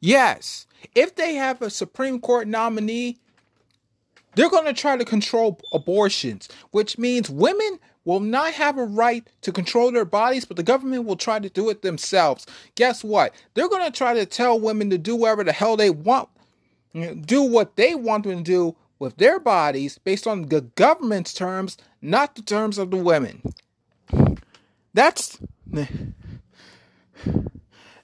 Yes, 0.02 0.68
if 0.96 1.16
they 1.16 1.36
have 1.36 1.62
a 1.62 1.70
Supreme 1.70 2.20
Court 2.20 2.48
nominee, 2.48 3.18
they're 4.36 4.50
going 4.50 4.66
to 4.66 4.74
try 4.74 4.96
to 4.96 5.06
control 5.06 5.60
abortions, 5.74 6.48
which 6.72 6.98
means 6.98 7.30
women 7.30 7.80
will 8.06 8.20
not 8.20 8.54
have 8.54 8.78
a 8.78 8.86
right 8.86 9.28
to 9.42 9.52
control 9.52 9.92
their 9.92 10.06
bodies, 10.06 10.46
but 10.46 10.58
the 10.58 10.64
government 10.64 11.06
will 11.06 11.18
try 11.18 11.40
to 11.40 11.50
do 11.50 11.70
it 11.70 11.82
themselves. 11.82 12.46
Guess 12.76 13.04
what? 13.04 13.34
They're 13.54 13.68
going 13.68 13.86
to 13.86 13.98
try 13.98 14.14
to 14.14 14.26
tell 14.26 14.60
women 14.60 14.90
to 14.92 14.98
do 14.98 15.16
whatever 15.16 15.44
the 15.44 15.52
hell 15.52 15.76
they 15.76 15.90
want 15.90 16.30
do 16.94 17.44
what 17.44 17.76
they 17.76 17.96
want 17.96 18.26
them 18.26 18.38
to 18.38 18.44
do 18.44 18.76
with 18.98 19.18
their 19.18 19.40
bodies 19.40 19.98
based 19.98 20.28
on 20.28 20.44
the 20.44 20.62
government's 20.62 21.34
terms, 21.34 21.78
not 22.02 22.36
the 22.36 22.42
terms 22.42 22.78
of 22.78 22.92
the 22.92 22.98
women. 22.98 23.42
That's 24.94 25.40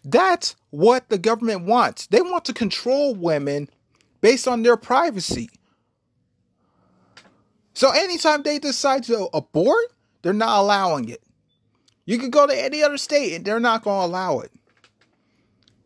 that's 0.04 0.56
what 0.70 1.10
the 1.10 1.18
government 1.18 1.66
wants. 1.66 2.08
They 2.08 2.22
want 2.22 2.46
to 2.46 2.54
control 2.54 3.16
women 3.16 3.70
based 4.22 4.48
on 4.48 4.64
their 4.64 4.78
privacy. 4.78 5.50
So 7.74 7.90
anytime 7.90 8.44
they 8.44 8.60
decide 8.60 9.04
to 9.06 9.28
abort, 9.34 9.92
they're 10.22 10.32
not 10.32 10.60
allowing 10.60 11.10
it. 11.10 11.22
You 12.06 12.20
could 12.20 12.32
go 12.32 12.48
to 12.48 12.64
any 12.64 12.84
other 12.84 12.98
state 12.98 13.34
and 13.34 13.44
they're 13.44 13.60
not 13.60 13.84
going 13.84 14.02
to 14.02 14.06
allow 14.06 14.40
it. 14.40 14.52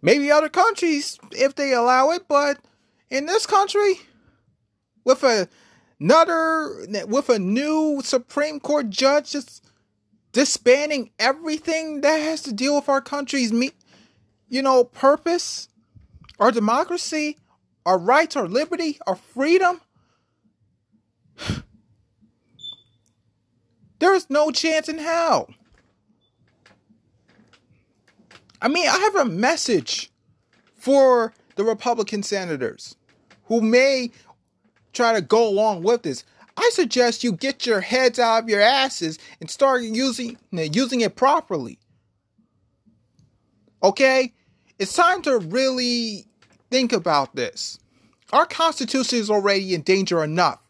Maybe 0.02 0.32
other 0.32 0.50
countries 0.50 1.18
if 1.32 1.56
they 1.56 1.74
allow 1.74 2.12
it, 2.12 2.28
but 2.28 2.60
in 3.10 3.26
this 3.26 3.46
country 3.46 4.00
with 5.04 5.24
a 5.24 5.48
another 6.00 6.86
with 7.08 7.30
a 7.30 7.40
new 7.40 8.02
Supreme 8.04 8.60
Court 8.60 8.90
judge 8.90 9.32
just 9.32 9.66
disbanding 10.32 11.12
everything 11.20 12.02
that 12.02 12.18
has 12.18 12.42
to 12.44 12.54
deal 12.54 12.76
with 12.76 12.88
our 12.88 13.02
country's 13.02 13.52
me 13.52 13.72
you 14.48 14.62
know 14.62 14.84
purpose, 14.84 15.70
our 16.40 16.52
democracy, 16.52 17.38
our 17.86 17.98
rights, 17.98 18.36
our 18.36 18.48
liberty, 18.48 19.00
our 19.08 19.16
freedom. 19.16 19.82
There 24.00 24.16
is 24.16 24.30
no 24.30 24.50
chance 24.50 24.88
in 24.88 24.98
hell. 24.98 25.50
I 28.62 28.70
mean, 28.70 28.88
I 28.88 28.98
have 28.98 29.16
a 29.18 29.26
message 29.26 30.10
for 30.74 31.34
the 31.58 31.66
Republican 31.66 32.24
senators 32.24 32.96
who 33.50 33.60
may 33.60 34.12
try 34.94 35.14
to 35.14 35.22
go 35.22 35.48
along 35.48 35.84
with 35.84 36.04
this. 36.04 36.24
I 36.56 36.70
suggest 36.74 37.24
you 37.24 37.34
get 37.34 37.66
your 37.66 37.82
heads 37.82 38.20
out 38.20 38.44
of 38.44 38.50
your 38.50 38.62
asses 38.62 39.20
and 39.42 39.50
start 39.50 39.82
using 39.82 40.38
using 40.52 41.02
it 41.02 41.16
properly. 41.16 41.80
Okay? 43.84 44.34
It's 44.78 44.94
time 44.94 45.22
to 45.24 45.38
really 45.38 46.26
think 46.72 46.94
about 46.94 47.36
this. 47.36 47.80
Our 48.32 48.46
constitution 48.46 49.20
is 49.20 49.30
already 49.30 49.74
in 49.74 49.82
danger 49.82 50.24
enough. 50.24 50.62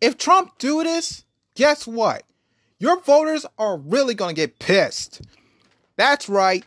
If 0.00 0.18
Trump 0.18 0.58
do 0.58 0.84
this, 0.84 1.24
guess 1.54 1.86
what? 1.86 2.24
Your 2.78 3.00
voters 3.00 3.46
are 3.56 3.78
really 3.78 4.14
going 4.14 4.34
to 4.34 4.40
get 4.40 4.58
pissed. 4.58 5.22
That's 5.96 6.28
right. 6.28 6.64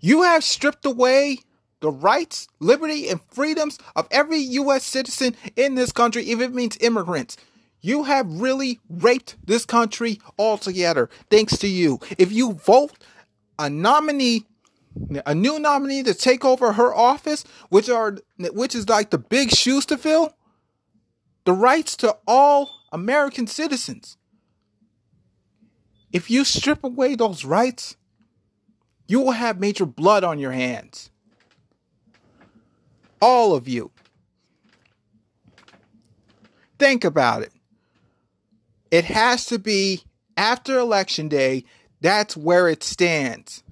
You 0.00 0.22
have 0.22 0.44
stripped 0.44 0.84
away 0.84 1.38
the 1.80 1.90
rights, 1.90 2.48
liberty, 2.60 3.08
and 3.08 3.20
freedoms 3.30 3.78
of 3.94 4.08
every 4.10 4.38
U.S. 4.38 4.84
citizen 4.84 5.36
in 5.56 5.74
this 5.74 5.92
country, 5.92 6.30
if 6.30 6.40
it 6.40 6.54
means 6.54 6.76
immigrants. 6.80 7.36
You 7.80 8.04
have 8.04 8.40
really 8.40 8.80
raped 8.90 9.36
this 9.44 9.64
country 9.64 10.20
altogether, 10.38 11.08
thanks 11.30 11.56
to 11.58 11.68
you. 11.68 12.00
If 12.18 12.32
you 12.32 12.54
vote 12.54 12.92
a 13.58 13.70
nominee, 13.70 14.46
a 15.24 15.34
new 15.34 15.60
nominee 15.60 16.02
to 16.02 16.14
take 16.14 16.44
over 16.44 16.72
her 16.72 16.92
office, 16.92 17.44
which 17.68 17.88
are 17.88 18.18
which 18.38 18.74
is 18.74 18.88
like 18.88 19.10
the 19.10 19.18
big 19.18 19.50
shoes 19.50 19.86
to 19.86 19.96
fill, 19.96 20.34
the 21.44 21.52
rights 21.52 21.96
to 21.98 22.16
all 22.26 22.70
American 22.90 23.46
citizens. 23.46 24.16
If 26.12 26.30
you 26.30 26.44
strip 26.44 26.82
away 26.82 27.14
those 27.14 27.44
rights, 27.44 27.96
you 29.06 29.20
will 29.20 29.32
have 29.32 29.60
major 29.60 29.86
blood 29.86 30.24
on 30.24 30.38
your 30.38 30.52
hands. 30.52 31.10
All 33.20 33.54
of 33.54 33.68
you. 33.68 33.90
Think 36.78 37.04
about 37.04 37.42
it. 37.42 37.52
It 38.90 39.04
has 39.04 39.46
to 39.46 39.58
be 39.58 40.04
after 40.36 40.78
election 40.78 41.28
day. 41.28 41.64
That's 42.00 42.36
where 42.36 42.68
it 42.68 42.82
stands. 42.82 43.62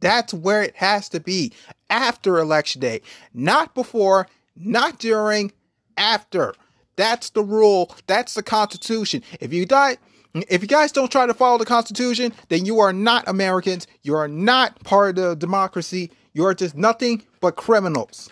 That's 0.00 0.32
where 0.32 0.62
it 0.62 0.76
has 0.76 1.08
to 1.10 1.20
be 1.20 1.52
after 1.90 2.38
election 2.38 2.80
day. 2.80 3.00
Not 3.32 3.74
before, 3.74 4.28
not 4.56 4.98
during, 4.98 5.52
after. 5.96 6.54
That's 6.96 7.30
the 7.30 7.42
rule. 7.42 7.94
That's 8.06 8.34
the 8.34 8.42
Constitution. 8.42 9.22
If 9.40 9.52
you 9.52 9.66
die, 9.66 9.96
if 10.34 10.62
you 10.62 10.68
guys 10.68 10.92
don't 10.92 11.10
try 11.10 11.26
to 11.26 11.34
follow 11.34 11.58
the 11.58 11.64
Constitution, 11.64 12.32
then 12.48 12.64
you 12.64 12.80
are 12.80 12.92
not 12.92 13.26
Americans. 13.26 13.86
You 14.02 14.14
are 14.14 14.28
not 14.28 14.82
part 14.84 15.18
of 15.18 15.24
the 15.24 15.36
democracy. 15.36 16.10
You 16.32 16.46
are 16.46 16.54
just 16.54 16.76
nothing 16.76 17.24
but 17.40 17.56
criminals. 17.56 18.30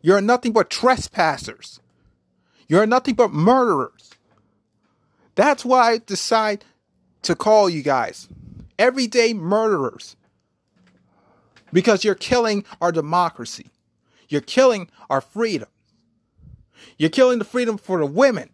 You're 0.00 0.20
nothing 0.20 0.52
but 0.52 0.70
trespassers. 0.70 1.80
You're 2.68 2.86
nothing 2.86 3.14
but 3.14 3.32
murderers. 3.32 4.10
That's 5.34 5.64
why 5.64 5.92
I 5.92 5.98
decide 5.98 6.64
to 7.22 7.34
call 7.34 7.68
you 7.70 7.82
guys 7.82 8.28
everyday 8.78 9.34
murderers. 9.34 10.16
Because 11.72 12.04
you're 12.04 12.14
killing 12.14 12.64
our 12.80 12.92
democracy. 12.92 13.70
You're 14.28 14.40
killing 14.40 14.90
our 15.10 15.20
freedom. 15.20 15.68
You're 16.96 17.10
killing 17.10 17.38
the 17.38 17.44
freedom 17.44 17.78
for 17.78 17.98
the 17.98 18.06
women. 18.06 18.50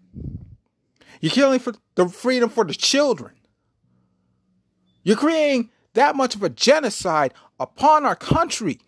You're 1.21 1.33
killing 1.33 1.59
for 1.59 1.75
the 1.95 2.09
freedom 2.09 2.49
for 2.49 2.65
the 2.65 2.75
children. 2.75 3.33
You're 5.03 5.17
creating 5.17 5.71
that 5.95 6.17
much 6.17 6.35
of 6.35 6.43
a 6.43 6.49
genocide 6.49 7.33
upon 7.59 8.05
our 8.05 8.17
country. 8.17 8.81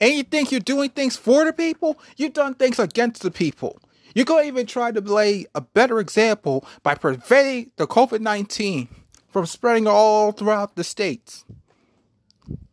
And 0.00 0.14
you 0.14 0.22
think 0.22 0.50
you're 0.50 0.60
doing 0.60 0.90
things 0.90 1.16
for 1.16 1.44
the 1.44 1.52
people? 1.52 1.98
You've 2.16 2.34
done 2.34 2.54
things 2.54 2.78
against 2.78 3.22
the 3.22 3.30
people. 3.30 3.80
Going 4.24 4.44
to 4.44 4.48
even 4.48 4.66
try 4.66 4.92
to 4.92 5.00
lay 5.00 5.46
a 5.54 5.60
better 5.60 6.00
example 6.00 6.66
by 6.82 6.94
preventing 6.94 7.70
the 7.76 7.86
COVID 7.86 8.20
19 8.20 8.88
from 9.30 9.44
spreading 9.44 9.86
all 9.86 10.32
throughout 10.32 10.74
the 10.74 10.84
states. 10.84 11.44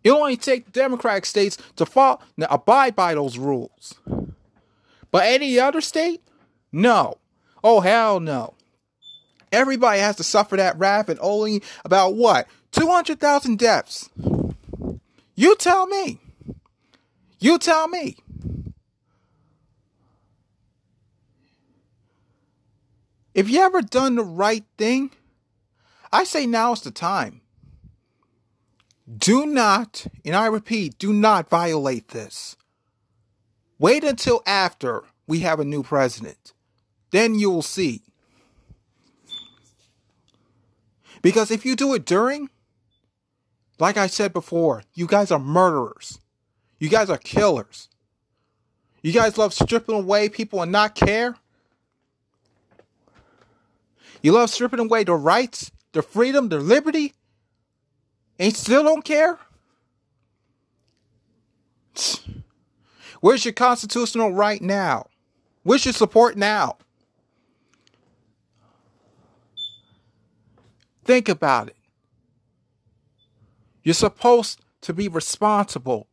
It 0.03 0.11
only 0.11 0.37
take 0.37 0.71
Democratic 0.71 1.25
states 1.25 1.57
to 1.75 1.85
follow, 1.85 2.19
and 2.37 2.47
abide 2.49 2.95
by 2.95 3.13
those 3.13 3.37
rules. 3.37 3.95
But 5.11 5.25
any 5.25 5.59
other 5.59 5.81
state? 5.81 6.21
No. 6.71 7.17
Oh, 7.63 7.81
hell 7.81 8.19
no. 8.19 8.55
Everybody 9.51 9.99
has 9.99 10.15
to 10.15 10.23
suffer 10.23 10.55
that 10.57 10.77
wrath 10.79 11.09
and 11.09 11.19
only 11.21 11.61
about 11.85 12.15
what? 12.15 12.47
200,000 12.71 13.59
deaths. 13.59 14.09
You 15.35 15.55
tell 15.55 15.85
me. 15.85 16.19
You 17.43 17.59
tell 17.59 17.89
me. 17.89 18.15
If 23.33 23.49
you 23.49 23.59
ever 23.59 23.81
done 23.81 24.15
the 24.15 24.23
right 24.23 24.63
thing, 24.77 25.11
I 26.09 26.23
say 26.23 26.45
now's 26.45 26.83
the 26.83 26.89
time. 26.89 27.41
Do 29.13 29.45
not, 29.45 30.07
and 30.23 30.37
I 30.37 30.45
repeat, 30.45 30.97
do 30.97 31.11
not 31.11 31.49
violate 31.49 32.07
this. 32.07 32.55
Wait 33.77 34.05
until 34.05 34.41
after 34.45 35.03
we 35.27 35.41
have 35.41 35.59
a 35.59 35.65
new 35.65 35.83
president. 35.83 36.53
Then 37.11 37.35
you 37.35 37.49
will 37.49 37.61
see. 37.61 38.03
Because 41.21 41.51
if 41.51 41.65
you 41.65 41.75
do 41.75 41.93
it 41.93 42.05
during, 42.05 42.49
like 43.79 43.97
I 43.97 44.07
said 44.07 44.31
before, 44.31 44.83
you 44.93 45.07
guys 45.07 45.29
are 45.29 45.39
murderers. 45.39 46.19
You 46.83 46.89
guys 46.89 47.09
are 47.09 47.17
killers. 47.17 47.87
You 49.01 49.13
guys 49.13 49.37
love 49.37 49.53
stripping 49.53 49.95
away 49.95 50.27
people 50.27 50.61
and 50.61 50.69
not 50.69 50.95
care. 50.95 51.33
You 54.21 54.33
love 54.33 54.49
stripping 54.49 54.81
away 54.81 55.05
their 55.05 55.15
rights, 55.15 55.71
their 55.93 56.01
freedom, 56.01 56.49
their 56.49 56.59
liberty, 56.59 57.13
and 58.37 58.53
still 58.53 58.83
don't 58.83 59.05
care? 59.05 59.39
Where's 63.21 63.45
your 63.45 63.53
constitutional 63.53 64.33
right 64.33 64.61
now? 64.61 65.07
Where's 65.63 65.85
your 65.85 65.93
support 65.93 66.35
now? 66.35 66.75
Think 71.05 71.29
about 71.29 71.69
it. 71.69 71.77
You're 73.83 73.93
supposed 73.93 74.59
to 74.81 74.93
be 74.93 75.07
responsible 75.07 76.09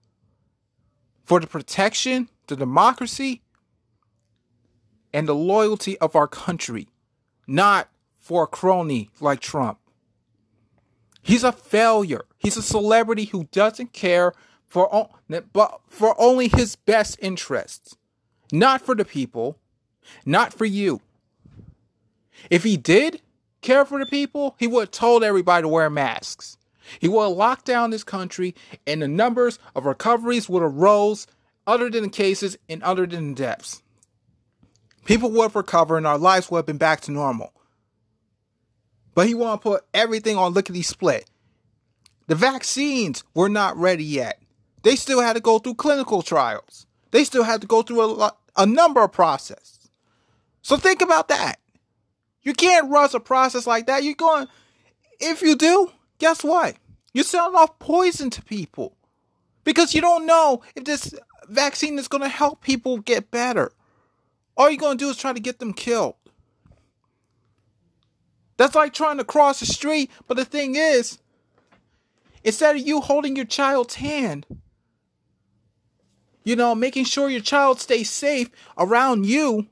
for 1.30 1.38
the 1.38 1.46
protection, 1.46 2.28
the 2.48 2.56
democracy, 2.56 3.40
and 5.12 5.28
the 5.28 5.34
loyalty 5.34 5.96
of 5.98 6.16
our 6.16 6.26
country, 6.26 6.88
not 7.46 7.88
for 8.20 8.42
a 8.42 8.46
crony 8.48 9.10
like 9.20 9.38
Trump. 9.38 9.78
He's 11.22 11.44
a 11.44 11.52
failure. 11.52 12.24
He's 12.36 12.56
a 12.56 12.62
celebrity 12.62 13.26
who 13.26 13.44
doesn't 13.52 13.92
care 13.92 14.32
for 14.66 15.08
but 15.52 15.80
for 15.86 16.20
only 16.20 16.48
his 16.48 16.74
best 16.74 17.16
interests, 17.22 17.96
not 18.50 18.80
for 18.80 18.96
the 18.96 19.04
people, 19.04 19.56
not 20.26 20.52
for 20.52 20.64
you. 20.64 21.00
If 22.50 22.64
he 22.64 22.76
did 22.76 23.20
care 23.62 23.84
for 23.84 24.00
the 24.00 24.06
people, 24.06 24.56
he 24.58 24.66
would 24.66 24.80
have 24.80 24.90
told 24.90 25.22
everybody 25.22 25.62
to 25.62 25.68
wear 25.68 25.88
masks. 25.88 26.56
He 26.98 27.08
would 27.08 27.28
have 27.28 27.36
locked 27.36 27.66
down 27.66 27.90
this 27.90 28.04
country, 28.04 28.54
and 28.86 29.00
the 29.00 29.08
numbers 29.08 29.58
of 29.74 29.86
recoveries 29.86 30.48
would 30.48 30.62
have 30.62 30.74
rose, 30.74 31.26
other 31.66 31.90
than 31.90 32.02
the 32.02 32.08
cases 32.08 32.56
and 32.68 32.82
other 32.82 33.06
than 33.06 33.34
the 33.34 33.42
deaths. 33.42 33.82
People 35.04 35.30
would 35.30 35.42
have 35.42 35.56
recovered, 35.56 35.98
and 35.98 36.06
our 36.06 36.18
lives 36.18 36.50
would 36.50 36.58
have 36.58 36.66
been 36.66 36.78
back 36.78 37.00
to 37.02 37.12
normal. 37.12 37.52
But 39.14 39.26
he 39.26 39.34
want 39.34 39.60
to 39.60 39.68
put 39.68 39.84
everything 39.92 40.36
on 40.36 40.54
lickety 40.54 40.82
split. 40.82 41.28
The 42.26 42.34
vaccines 42.34 43.24
were 43.34 43.48
not 43.48 43.76
ready 43.76 44.04
yet. 44.04 44.40
They 44.82 44.96
still 44.96 45.20
had 45.20 45.34
to 45.34 45.40
go 45.40 45.58
through 45.58 45.74
clinical 45.74 46.22
trials. 46.22 46.86
They 47.10 47.24
still 47.24 47.42
had 47.42 47.60
to 47.60 47.66
go 47.66 47.82
through 47.82 48.22
a, 48.22 48.34
a 48.56 48.66
number 48.66 49.02
of 49.02 49.12
processes. 49.12 49.90
So 50.62 50.76
think 50.76 51.02
about 51.02 51.28
that. 51.28 51.58
You 52.42 52.52
can't 52.52 52.90
rush 52.90 53.14
a 53.14 53.20
process 53.20 53.66
like 53.66 53.86
that. 53.86 54.04
You're 54.04 54.14
going, 54.14 54.46
if 55.18 55.42
you 55.42 55.56
do, 55.56 55.90
guess 56.18 56.42
what? 56.42 56.76
You're 57.12 57.24
selling 57.24 57.56
off 57.56 57.78
poison 57.78 58.30
to 58.30 58.42
people 58.42 58.96
because 59.64 59.94
you 59.94 60.00
don't 60.00 60.26
know 60.26 60.62
if 60.76 60.84
this 60.84 61.14
vaccine 61.48 61.98
is 61.98 62.08
going 62.08 62.22
to 62.22 62.28
help 62.28 62.62
people 62.62 62.98
get 62.98 63.30
better. 63.30 63.72
All 64.56 64.70
you're 64.70 64.78
going 64.78 64.98
to 64.98 65.04
do 65.04 65.10
is 65.10 65.16
try 65.16 65.32
to 65.32 65.40
get 65.40 65.58
them 65.58 65.72
killed. 65.72 66.14
That's 68.56 68.74
like 68.74 68.92
trying 68.92 69.16
to 69.16 69.24
cross 69.24 69.60
the 69.60 69.66
street, 69.66 70.10
but 70.28 70.36
the 70.36 70.44
thing 70.44 70.76
is, 70.76 71.18
instead 72.44 72.76
of 72.76 72.86
you 72.86 73.00
holding 73.00 73.34
your 73.34 73.46
child's 73.46 73.94
hand, 73.94 74.46
you 76.44 76.56
know, 76.56 76.74
making 76.74 77.04
sure 77.04 77.30
your 77.30 77.40
child 77.40 77.80
stays 77.80 78.10
safe 78.10 78.50
around 78.76 79.24
you, 79.24 79.66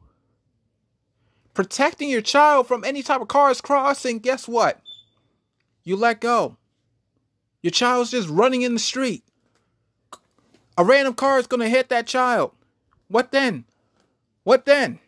protecting 1.54 2.08
your 2.08 2.22
child 2.22 2.66
from 2.66 2.84
any 2.84 3.02
type 3.02 3.20
of 3.20 3.28
cars 3.28 3.60
crossing, 3.60 4.20
guess 4.20 4.48
what? 4.48 4.80
You 5.84 5.96
let 5.96 6.20
go. 6.20 6.56
Your 7.62 7.70
child's 7.70 8.10
just 8.10 8.28
running 8.28 8.62
in 8.62 8.74
the 8.74 8.80
street. 8.80 9.24
A 10.76 10.84
random 10.84 11.14
car 11.14 11.38
is 11.38 11.46
going 11.46 11.60
to 11.60 11.68
hit 11.68 11.88
that 11.88 12.06
child. 12.06 12.52
What 13.08 13.32
then? 13.32 13.64
What 14.44 14.64
then? 14.64 15.00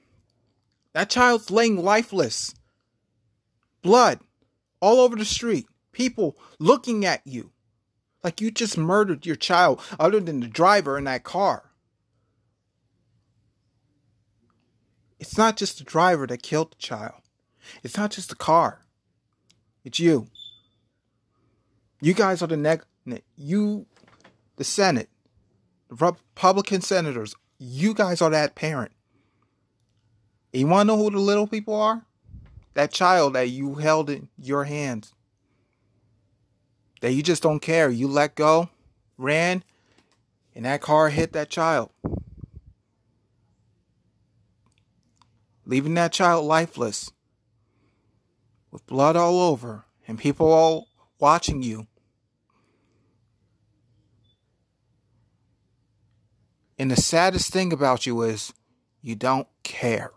That 0.92 1.10
child's 1.10 1.50
laying 1.50 1.76
lifeless 1.76 2.54
blood 3.82 4.20
all 4.80 5.00
over 5.00 5.16
the 5.16 5.24
street, 5.24 5.66
people 5.92 6.36
looking 6.58 7.04
at 7.04 7.22
you 7.24 7.52
like 8.22 8.40
you 8.40 8.50
just 8.50 8.76
murdered 8.76 9.26
your 9.26 9.36
child, 9.36 9.80
other 9.98 10.20
than 10.20 10.40
the 10.40 10.48
driver 10.48 10.98
in 10.98 11.04
that 11.04 11.24
car. 11.24 11.70
It's 15.18 15.36
not 15.36 15.56
just 15.56 15.78
the 15.78 15.84
driver 15.84 16.26
that 16.26 16.42
killed 16.42 16.72
the 16.72 16.76
child. 16.76 17.20
It's 17.82 17.96
not 17.96 18.10
just 18.10 18.30
the 18.30 18.34
car. 18.34 18.80
It's 19.84 20.00
you. 20.00 20.28
You 22.00 22.14
guys 22.14 22.42
are 22.42 22.46
the 22.46 22.56
next. 22.56 22.86
You, 23.36 23.86
the 24.56 24.64
Senate, 24.64 25.08
the 25.88 25.96
Republican 25.96 26.80
senators. 26.80 27.34
You 27.58 27.94
guys 27.94 28.22
are 28.22 28.30
that 28.30 28.54
parent. 28.54 28.92
And 30.52 30.60
you 30.60 30.66
want 30.66 30.88
to 30.88 30.96
know 30.96 31.02
who 31.02 31.10
the 31.10 31.18
little 31.18 31.46
people 31.46 31.74
are? 31.80 32.06
that 32.74 32.92
child 32.92 33.34
that 33.34 33.48
you 33.50 33.74
held 33.74 34.10
in 34.10 34.28
your 34.38 34.64
hands, 34.64 35.12
that 37.00 37.12
you 37.12 37.22
just 37.22 37.42
don't 37.42 37.60
care. 37.60 37.90
You 37.90 38.08
let 38.08 38.34
go, 38.34 38.70
ran, 39.16 39.64
and 40.54 40.64
that 40.64 40.80
car 40.80 41.08
hit 41.08 41.32
that 41.32 41.50
child, 41.50 41.90
leaving 45.64 45.94
that 45.94 46.12
child 46.12 46.44
lifeless 46.44 47.10
with 48.70 48.86
blood 48.86 49.16
all 49.16 49.40
over 49.40 49.84
and 50.06 50.18
people 50.18 50.50
all 50.52 50.88
watching 51.18 51.62
you. 51.62 51.86
And 56.80 56.90
the 56.90 56.96
saddest 56.96 57.52
thing 57.52 57.74
about 57.74 58.06
you 58.06 58.22
is 58.22 58.54
you 59.02 59.14
don't 59.14 59.46
care. 59.62 60.12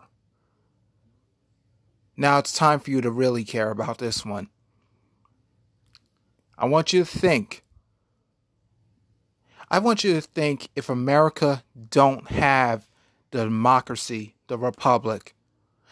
Now 2.16 2.38
it's 2.38 2.54
time 2.54 2.80
for 2.80 2.90
you 2.90 3.02
to 3.02 3.10
really 3.10 3.44
care 3.44 3.70
about 3.70 3.98
this 3.98 4.24
one. 4.24 4.48
I 6.56 6.64
want 6.64 6.94
you 6.94 7.00
to 7.00 7.04
think. 7.04 7.64
I 9.70 9.78
want 9.78 10.04
you 10.04 10.14
to 10.14 10.22
think 10.22 10.70
if 10.74 10.88
America 10.88 11.64
don't 11.90 12.28
have 12.28 12.88
the 13.30 13.44
democracy, 13.44 14.34
the 14.46 14.56
republic, 14.56 15.34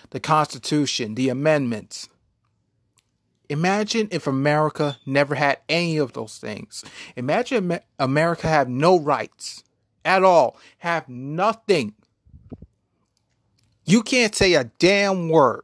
the 0.08 0.20
constitution, 0.20 1.16
the 1.16 1.28
amendments. 1.28 2.08
Imagine 3.50 4.08
if 4.10 4.26
America 4.26 4.96
never 5.04 5.34
had 5.34 5.58
any 5.68 5.98
of 5.98 6.14
those 6.14 6.38
things. 6.38 6.82
Imagine 7.14 7.78
America 7.98 8.48
had 8.48 8.70
no 8.70 8.98
rights 8.98 9.64
at 10.04 10.24
all, 10.24 10.56
have 10.78 11.08
nothing. 11.08 11.94
You 13.84 14.02
can't 14.02 14.34
say 14.34 14.54
a 14.54 14.64
damn 14.64 15.28
word. 15.28 15.62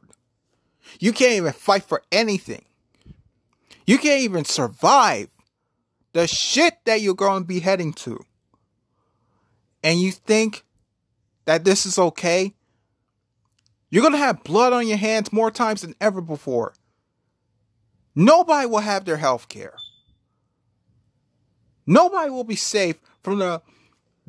You 0.99 1.13
can't 1.13 1.33
even 1.33 1.53
fight 1.53 1.83
for 1.83 2.03
anything. 2.11 2.65
You 3.85 3.97
can't 3.97 4.21
even 4.21 4.45
survive 4.45 5.29
the 6.13 6.27
shit 6.27 6.75
that 6.85 7.01
you're 7.01 7.15
going 7.15 7.43
to 7.43 7.47
be 7.47 7.59
heading 7.59 7.93
to. 7.93 8.19
And 9.83 9.99
you 9.99 10.11
think 10.11 10.63
that 11.45 11.63
this 11.63 11.85
is 11.85 11.97
okay? 11.97 12.53
You're 13.89 14.01
going 14.01 14.13
to 14.13 14.19
have 14.19 14.43
blood 14.43 14.73
on 14.73 14.87
your 14.87 14.97
hands 14.97 15.33
more 15.33 15.49
times 15.49 15.81
than 15.81 15.95
ever 15.99 16.21
before. 16.21 16.73
Nobody 18.15 18.67
will 18.67 18.79
have 18.79 19.05
their 19.05 19.17
health 19.17 19.47
care. 19.47 19.75
Nobody 21.87 22.29
will 22.29 22.43
be 22.43 22.55
safe 22.55 22.99
from 23.23 23.39
the 23.39 23.61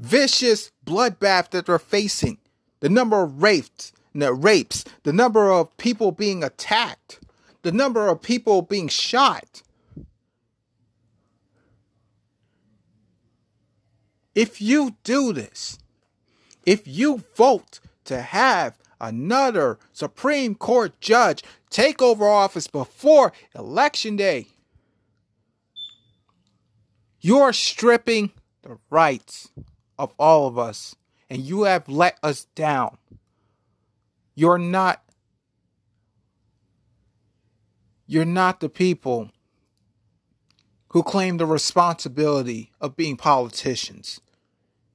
vicious 0.00 0.72
bloodbath 0.84 1.50
that 1.50 1.66
they're 1.66 1.78
facing. 1.78 2.38
The 2.80 2.88
number 2.88 3.22
of 3.22 3.42
rapes, 3.42 3.92
the 4.14 4.32
rapes, 4.32 4.84
the 5.02 5.12
number 5.12 5.52
of 5.52 5.76
people 5.76 6.10
being 6.10 6.42
attacked, 6.42 7.20
the 7.62 7.70
number 7.70 8.08
of 8.08 8.22
people 8.22 8.62
being 8.62 8.88
shot. 8.88 9.62
If 14.34 14.60
you 14.60 14.96
do 15.04 15.32
this, 15.32 15.78
if 16.64 16.88
you 16.88 17.22
vote 17.36 17.80
to 18.04 18.22
have 18.22 18.78
another 19.00 19.78
Supreme 19.92 20.54
Court 20.54 20.98
judge 21.00 21.42
take 21.68 22.00
over 22.00 22.26
office 22.26 22.66
before 22.66 23.32
Election 23.54 24.16
Day, 24.16 24.46
you're 27.20 27.52
stripping 27.52 28.30
the 28.62 28.78
rights 28.88 29.50
of 30.00 30.14
all 30.18 30.46
of 30.46 30.56
us, 30.58 30.96
and 31.28 31.42
you 31.42 31.64
have 31.64 31.86
let 31.88 32.18
us 32.22 32.46
down. 32.54 32.96
You're 34.34 34.58
not 34.58 35.04
you're 38.06 38.24
not 38.24 38.58
the 38.58 38.70
people 38.70 39.30
who 40.88 41.02
claim 41.02 41.36
the 41.36 41.46
responsibility 41.46 42.72
of 42.80 42.96
being 42.96 43.16
politicians. 43.16 44.20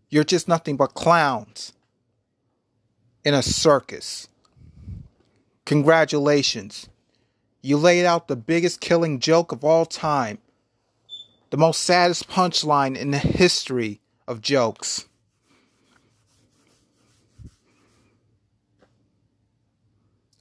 You're 0.10 0.26
just 0.26 0.48
nothing 0.48 0.76
but 0.76 0.96
clowns 0.96 1.72
in 3.24 3.34
a 3.34 3.44
circus. 3.44 4.28
Congratulations. 5.65 6.89
You 7.62 7.78
laid 7.78 8.06
out 8.06 8.28
the 8.28 8.36
biggest 8.36 8.82
killing 8.82 9.20
joke 9.20 9.52
of 9.52 9.63
all 9.63 9.86
time. 9.86 10.39
The 11.52 11.58
most 11.58 11.84
saddest 11.84 12.28
punchline 12.28 12.98
in 12.98 13.12
the 13.12 13.20
history 13.20 14.02
of 14.27 14.41
jokes. 14.41 15.05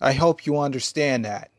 I 0.00 0.12
hope 0.12 0.46
you 0.46 0.58
understand 0.58 1.24
that. 1.24 1.50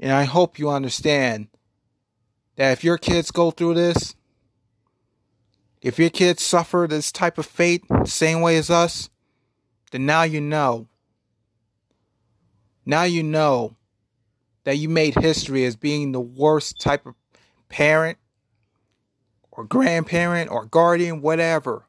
And 0.00 0.12
I 0.12 0.24
hope 0.24 0.58
you 0.58 0.68
understand 0.68 1.48
that 2.56 2.72
if 2.72 2.84
your 2.84 2.98
kids 2.98 3.30
go 3.30 3.50
through 3.50 3.74
this, 3.74 4.16
if 5.80 5.98
your 5.98 6.10
kids 6.10 6.42
suffer 6.42 6.86
this 6.88 7.12
type 7.12 7.38
of 7.38 7.46
fate, 7.46 7.84
the 7.88 8.06
same 8.06 8.40
way 8.40 8.56
as 8.56 8.70
us, 8.70 9.10
then 9.92 10.06
now 10.06 10.22
you 10.22 10.40
know. 10.40 10.88
Now 12.86 13.04
you 13.04 13.22
know 13.22 13.76
that 14.64 14.76
you 14.78 14.88
made 14.88 15.14
history 15.14 15.64
as 15.64 15.76
being 15.76 16.12
the 16.12 16.20
worst 16.20 16.80
type 16.80 17.06
of 17.06 17.14
parent 17.68 18.18
or 19.56 19.64
grandparent 19.64 20.50
or 20.50 20.66
guardian, 20.66 21.20
whatever, 21.20 21.86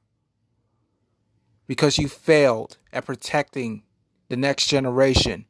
because 1.67 1.97
you 1.97 2.07
failed 2.07 2.77
at 2.93 3.05
protecting 3.05 3.83
the 4.29 4.37
next 4.37 4.67
generation. 4.67 5.45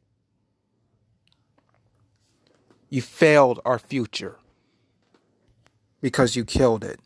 You 2.88 3.02
failed 3.02 3.60
our 3.64 3.78
future 3.78 4.38
because 6.00 6.36
you 6.36 6.44
killed 6.44 6.84
it. 6.84 7.00